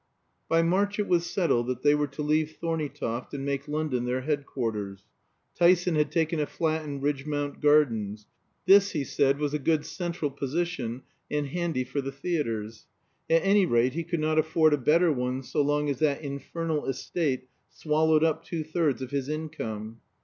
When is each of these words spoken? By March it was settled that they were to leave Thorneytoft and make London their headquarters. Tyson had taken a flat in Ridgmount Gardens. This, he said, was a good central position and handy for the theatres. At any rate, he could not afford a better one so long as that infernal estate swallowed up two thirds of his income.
By 0.49 0.63
March 0.63 0.97
it 0.97 1.07
was 1.07 1.27
settled 1.29 1.67
that 1.67 1.83
they 1.83 1.93
were 1.93 2.07
to 2.07 2.23
leave 2.23 2.57
Thorneytoft 2.59 3.35
and 3.35 3.45
make 3.45 3.67
London 3.67 4.05
their 4.05 4.21
headquarters. 4.21 5.03
Tyson 5.53 5.93
had 5.93 6.11
taken 6.11 6.39
a 6.39 6.47
flat 6.47 6.83
in 6.83 7.01
Ridgmount 7.01 7.61
Gardens. 7.61 8.25
This, 8.65 8.93
he 8.93 9.03
said, 9.03 9.37
was 9.37 9.53
a 9.53 9.59
good 9.59 9.85
central 9.85 10.31
position 10.31 11.03
and 11.29 11.45
handy 11.49 11.83
for 11.83 12.01
the 12.01 12.11
theatres. 12.11 12.87
At 13.29 13.43
any 13.43 13.67
rate, 13.67 13.93
he 13.93 14.03
could 14.03 14.19
not 14.19 14.39
afford 14.39 14.73
a 14.73 14.77
better 14.79 15.11
one 15.11 15.43
so 15.43 15.61
long 15.61 15.87
as 15.87 15.99
that 15.99 16.23
infernal 16.23 16.87
estate 16.87 17.47
swallowed 17.69 18.23
up 18.23 18.43
two 18.43 18.63
thirds 18.63 19.03
of 19.03 19.11
his 19.11 19.29
income. 19.29 20.01